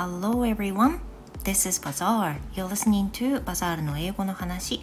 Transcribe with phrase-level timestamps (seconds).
[0.00, 1.00] Hello everyone.
[1.44, 2.38] This is Bazaar.
[2.54, 4.80] You're listening to Bazaar の英語の話。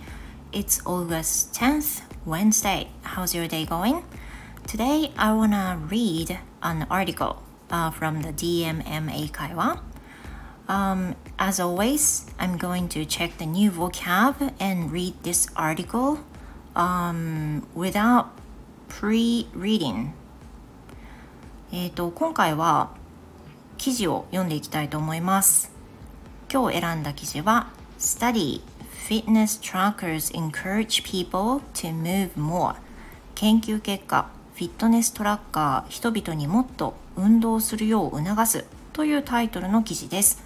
[0.52, 2.88] It's August 10th, Wednesday.
[3.04, 4.04] How's your day going?
[4.66, 7.38] Today I wanna read an article
[7.70, 9.84] uh, from the DMMA 会話。
[10.68, 16.20] Um, as always, I'm going to check the new vocab and read this article
[16.76, 18.28] um, without
[18.88, 20.14] pre-reading.
[21.72, 22.92] えっ、と、今回は
[23.79, 25.79] 記事を読んでいきたいと思います。
[26.51, 28.63] 今日選んだ記事は Study
[29.07, 32.77] Fitness Trackers Encourage People to Move More
[33.35, 38.65] 研究結果フィットネストラッカー人々にもっと運動するよう促す
[38.95, 40.43] というタイトルの記事です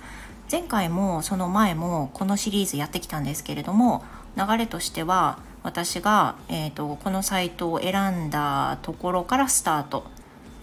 [0.51, 4.04] 前回もその前もこのシリーズやってきたんですけれども
[4.37, 10.04] 流れとしては私が、えーと、このサイトを選んだところからスタート、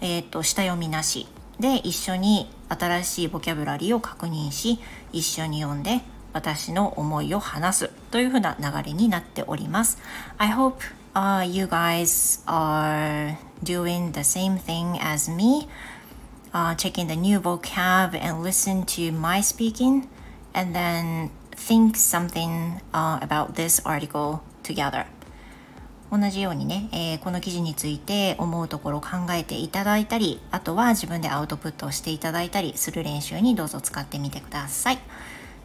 [0.02, 1.26] えーと下読みなし
[1.60, 4.78] で一緒に新しいボキャブラリーを確認し
[5.12, 6.00] 一緒に読んで
[6.32, 9.98] 私の思いを話すというふうな流れになっております。
[10.38, 10.76] I hope、
[11.14, 15.68] uh, you guys are doing the same thing as me,
[16.52, 20.08] uh, checking the new vocab and listen to my speaking
[20.54, 25.06] and then think something、uh, about this article together.
[26.10, 34.98] 同じようにね、えー、この記事について思うところを考えていただいたりあとは自分でアウトプットをしていただいたりする練習にどうぞ使ってみてください。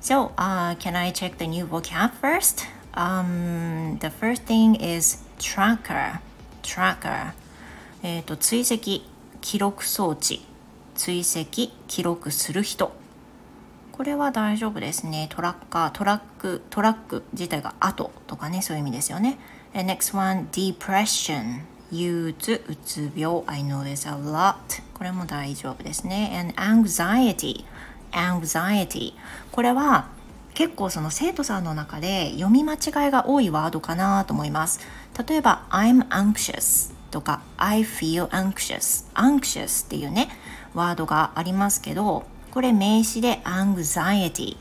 [0.02, 2.64] So, uh, can I check the new vocab first?
[2.94, 6.20] Um, the first thing is tracker.
[6.62, 7.34] Tracker.
[8.04, 9.02] えっ、と追跡
[9.42, 10.46] 記録装置。
[10.94, 12.92] 追跡記録する人。
[13.92, 15.28] これは大丈夫ですね。
[15.32, 19.40] トラッカートラックトラック自体が後とかねそういう意味ですよね。
[19.76, 21.64] And next one, depression.
[21.92, 23.44] 憂鬱、うつ病。
[23.46, 24.56] I know this a lot.
[24.94, 26.32] これも大丈夫ですね。
[26.40, 27.66] And anxiety.
[28.12, 29.12] anxiety.
[29.52, 30.08] これは
[30.54, 34.80] 結構その生徒さんの中で読み間違いが多いワードかなと思います。
[35.28, 39.06] 例えば、I'm anxious とか I feel anxious。
[39.14, 40.30] anxious っていうね、
[40.74, 44.56] ワードがありますけど、これ名詞で anxiety。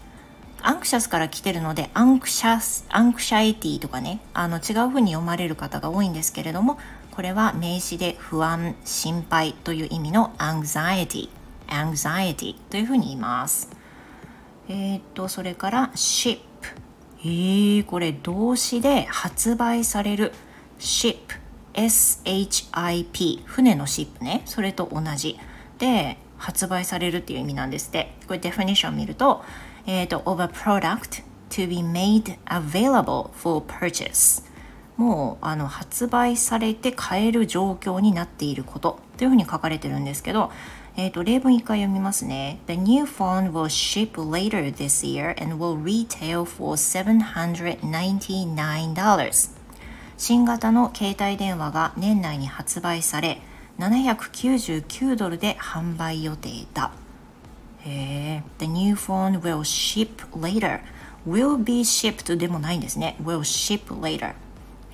[0.67, 6.79] anxious から来てるので anxious anxiety とかねあの違う風に読まれる方が多いんですけれども
[7.11, 11.29] これは名詞で不安心配という意味の anxiety
[11.69, 13.71] anxiety というふうに言います。
[14.69, 16.39] えっ、とそれから ship
[17.21, 20.33] えー、これ動詞で発売される
[20.79, 21.19] ship
[21.75, 24.43] SHIP 船の ship ね。
[24.47, 25.39] それと同じ
[25.79, 28.15] で発売されるっていう意味なんですって。
[28.27, 29.45] これデフィニッション見ると
[29.87, 34.43] えーと、of a product to be made available for purchase
[34.97, 40.53] もうあの発売されて買える状況になっていることというふうに書かれてるんですけど、
[40.97, 42.61] えーと、例文一回読みますね。
[42.69, 49.51] The new phone will ship later this year and will retail for $799.
[50.17, 53.41] 新型の携帯電話が年内に発売され
[53.81, 56.93] 799ドルで販売予定だ。
[57.85, 58.43] へえ。
[58.59, 60.81] The new phone will ship later.
[61.27, 63.17] will be shipped でもないんですね。
[63.23, 64.35] will ship later.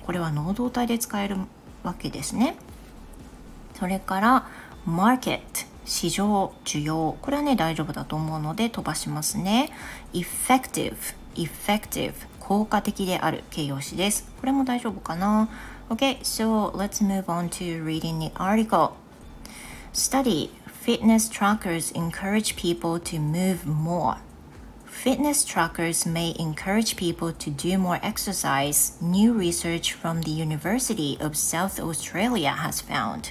[0.05, 1.37] これは能動体で使える
[1.83, 2.55] わけですね。
[3.75, 4.47] それから
[4.87, 5.41] market
[5.85, 9.71] 市場需要これはね大丈夫だと思うので飛ばしますね
[10.13, 10.95] effective
[11.35, 15.49] effective 効果的である形容詞ですこれも大丈夫かな
[15.91, 18.91] Okay, so let's move on to reading the article.
[19.91, 20.49] Study
[20.81, 24.17] Fitness trackers encourage people to move more.
[24.83, 31.37] Fitness trackers may encourage people to do more exercise, new research from the University of
[31.37, 33.29] South Australia has found.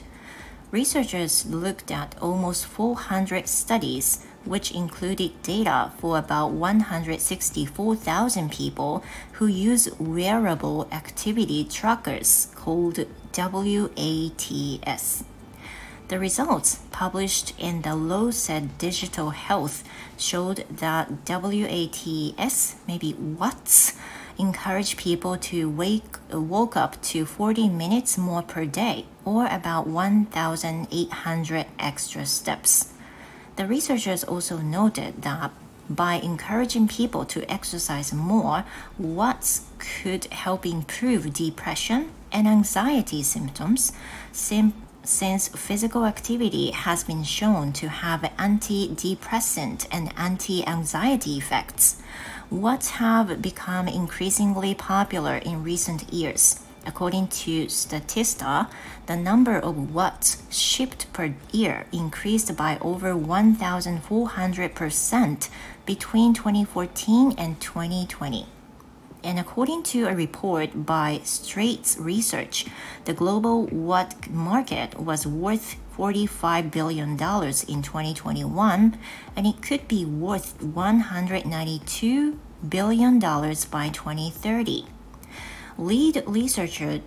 [0.70, 9.90] Researchers looked at almost 400 studies, which included data for about 164,000 people who use
[9.98, 13.04] wearable activity trackers called
[13.36, 15.24] WATS.
[16.10, 19.84] The results published in the Lancet Digital Health
[20.18, 23.94] showed that WATS, maybe WATS,
[24.36, 31.66] encourage people to wake woke up to 40 minutes more per day or about 1,800
[31.78, 32.92] extra steps.
[33.54, 35.52] The researchers also noted that
[35.88, 38.64] by encouraging people to exercise more,
[38.98, 43.92] Watts could help improve depression and anxiety symptoms,
[44.32, 44.72] sim
[45.04, 52.00] since physical activity has been shown to have antidepressant and anti anxiety effects,
[52.48, 58.68] what have become increasingly popular in recent years According to Statista,
[59.06, 65.48] the number of watts shipped per year increased by over 1,400%
[65.84, 68.46] between 2014 and 2020.
[69.22, 72.66] And according to a report by Straits Research,
[73.04, 78.98] the global watt market was worth $45 billion in 2021,
[79.36, 84.86] and it could be worth $192 billion by 2030.
[85.76, 87.00] Lead researcher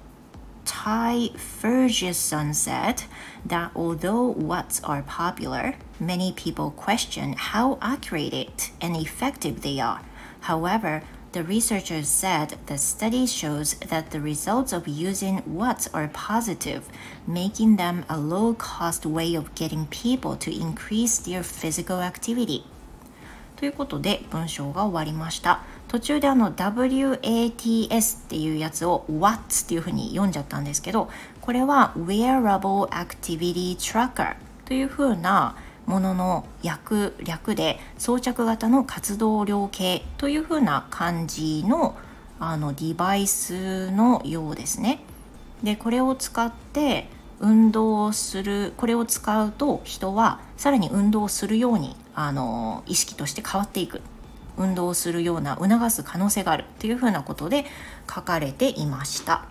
[0.65, 3.03] Ty Ferguson said
[3.45, 10.01] that although watts are popular, many people question how accurate and effective they are.
[10.41, 16.82] However, the researchers said the study shows that the results of using watts are positive,
[17.26, 22.64] making them a low cost way of getting people to increase their physical activity.
[23.56, 25.62] ということで文章が終わりました。
[25.88, 31.10] 途中であの WATS っていうやつを WATS っていうふうに読んじゃったんですけど、
[31.40, 41.95] これは Wearable Activity Tracker というふうな ものの略略で装着型の活動量計というふうな感じの
[42.39, 44.99] あのデバイスのようですね。
[45.63, 47.07] でこれを使って
[47.39, 54.01] 運動をするこれを使うと人はさらに運動をするようにあの意識として変わっていく
[54.57, 57.65] 運動をするような促す可能性があるというふうなことで
[58.13, 59.45] 書かれていました。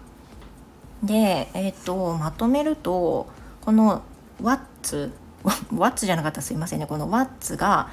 [1.03, 3.29] で、えーと、まとめると
[3.61, 4.03] この
[4.41, 5.11] What's
[5.77, 6.87] ワッツじゃなかったすいませんね。
[6.87, 7.89] このワッツが、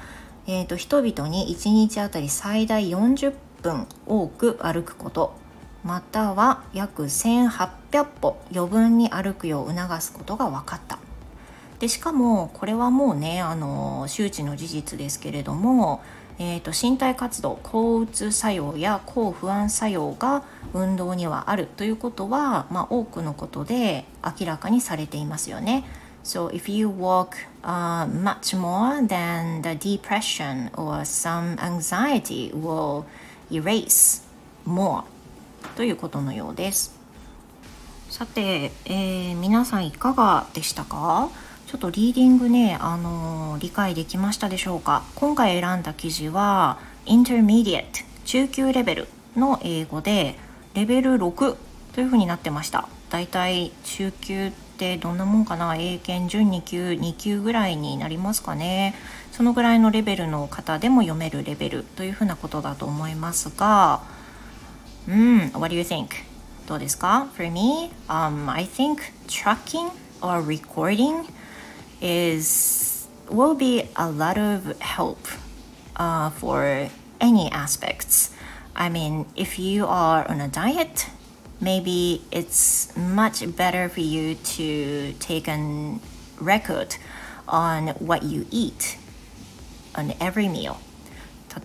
[0.46, 5.34] えーと、人々に1日あたり最大40分多く歩くこと。
[5.82, 10.98] または約1800歩余分に歩くよう促すことが分かった。
[11.78, 16.02] でしかもこれはもうねあの周知の事実ですけれども、
[16.38, 20.42] えーと身体活動抗うつ作用や抗不安作用が
[20.74, 24.04] 運動にはあるということは、まあ、多くのことで
[24.38, 25.84] 明らかにされていますよね。
[26.22, 33.04] So if you walk uh, much more, then the depression or some anxiety will
[33.50, 34.22] erase
[34.66, 35.04] more
[35.76, 36.94] ということのようです。
[38.10, 41.30] さて、えー、皆さんいかがでしたか？
[41.66, 45.04] ちょっとリーディングね、あのー、理解できましたでしょうか？
[45.14, 50.36] 今回選んだ記事は Intermediate 中級レベルの英語で
[50.74, 51.56] レベル6
[51.94, 52.88] というふうになってました。
[53.08, 58.94] だいたい中級ってってどんなもんかな英検準2級2級ぐらいになりますかね
[59.30, 64.00] そのぐらいのレベルの方でも読めるレベルというふうなことだと思いますが
[65.06, 66.08] うん What do you think?
[66.66, 69.90] どうですか For me、um, I think tracking
[70.22, 71.26] or recording
[72.00, 75.18] is will be a lot of help
[75.96, 76.88] uh, for
[77.20, 78.34] any aspects.
[78.74, 81.10] I mean, if you are on a diet,
[81.60, 85.58] maybe it's much better for you to take a
[86.40, 86.96] record
[87.46, 88.98] on what you eat
[89.94, 90.76] on every meal.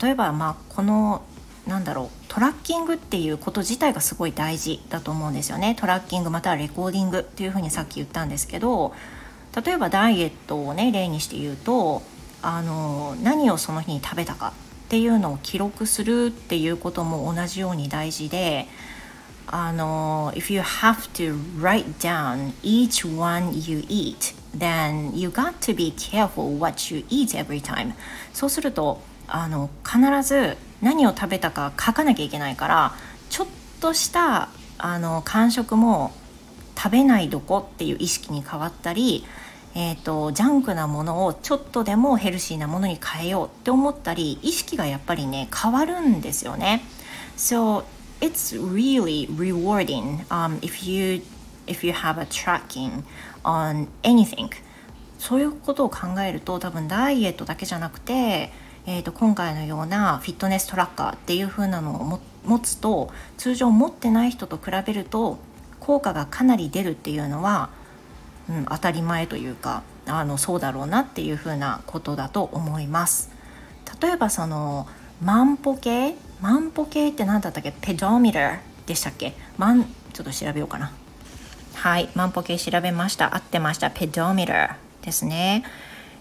[0.01, 1.21] 例えばまあこの
[1.67, 5.75] なんだろうトラッキングっていうこと自体がすごい大事だと思うんですよね。
[5.79, 8.93] トラッキングまたはレコーディングっていうふうにさっき言ったんですけど
[9.63, 12.01] 例えばダイエットをね例にして言うと
[12.41, 14.53] あの何をその日に食べたか
[14.85, 18.67] っていうのを記録するっていうことも同じように大事で
[19.47, 25.93] あの if you have to write down each one you eat then you got to be
[25.97, 27.93] careful what you eat every time
[28.33, 32.93] そうするとあの必ず何を食べたか書かなきゃいけないから
[33.29, 33.47] ちょっ
[33.79, 36.11] としたあの間食も
[36.77, 39.25] 食べないどこっていう意識に変わったり
[39.77, 46.81] えーと、とジャンクなものをちょっとでもヘルシーなものに変えようって思ったり意識がやっぱりね変わるんですよね。
[47.35, 47.83] So
[48.21, 51.21] it's really rewarding um, if you
[51.67, 53.03] if you have a tracking
[53.43, 54.49] on anything
[55.17, 58.51] そういうことを考えると多分ダイエットだけじゃなくて、
[58.85, 65.39] えー、と今回のようなフィットネストラッカーっていう風なのを持つと通常持ってない人と比べると
[65.79, 67.69] 効果がかなり出るっていうのは、
[68.49, 73.31] うん、当たり前というかあのそうだろうなっていう風なことだと思います。
[74.01, 74.87] 例えばその
[75.21, 77.73] 万歩計万歩計って何だったっけ？
[77.81, 79.33] ペドミラーでしたっけ？
[79.57, 79.83] 万
[80.13, 80.91] ちょっと調べようかな。
[81.73, 83.33] はい万歩計調べました。
[83.33, 83.89] 合ってました。
[83.89, 85.63] ペドミラーですね。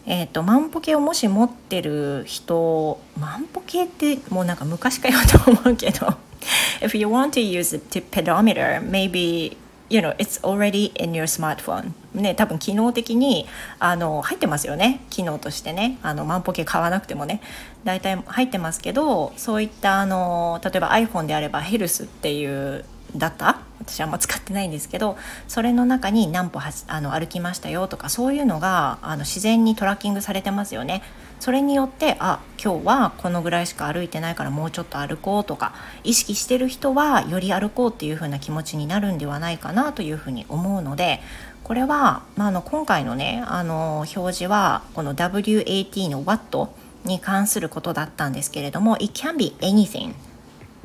[0.06, 6.16] えっ、ー、と万歩計をもし持ってる人万歩計ってもうなんか昔かよと思うけど。
[6.80, 11.92] If you want to use the pedometer maybe you know it's already in your smartphone.
[12.14, 13.46] ね多分機能的に
[13.78, 15.00] あの入ってますよね。
[15.10, 15.98] 機能としてね。
[16.02, 17.40] あの万歩計買わなくてもね。
[17.84, 22.84] 大体入ってますけどそういったあの例えば iPhone であればヘルスっていう
[23.16, 25.16] だった私はあんま使ってないんですけど
[25.48, 31.02] それの中に何歩あの歩きましたよとかそういうのがあの自然にトラッキングされてますよね。
[31.40, 41.20] それによってあ今日はこのぐらいしか歩いてないからもうちょっと歩こうとか意識してる人はより歩こうっていう風な気持ちになるんではないかなというふうに思うので
[41.62, 46.68] これは、まあ、あの今回のねあの表示はこの WAT の What
[47.04, 50.14] に関することだったんですけれども It can be anything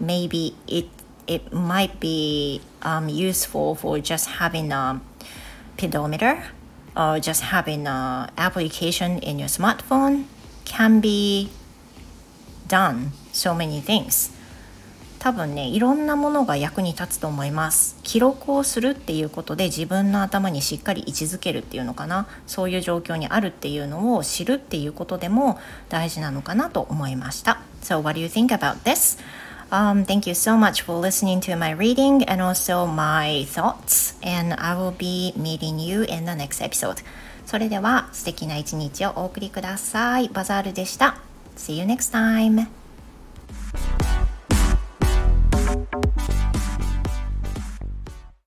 [0.01, 0.89] maybe it
[1.29, 4.99] it might be um, useful for just having a
[5.77, 6.43] pedometer
[6.97, 10.25] or just having an application in your smartphone
[10.65, 11.49] can be
[12.67, 14.31] done so many things
[15.19, 25.59] 多分ねいろんなものが役に立つと思います記録をするっていうことで自分の頭にしっかり位置づけるっていうのかなそういう状況にあるっていうのを知るっていうことでも
[25.89, 29.19] 大事なのかなと思いました So what do you think about this?
[29.70, 34.54] Um, thank you so much for listening to my reading and also my thoughts and
[34.54, 37.02] I will be meeting you in the next episode
[37.44, 41.18] それでは素敵な一日をお送りくださいバザールでした
[41.56, 42.68] See you next time